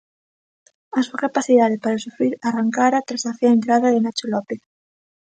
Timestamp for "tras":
3.07-3.23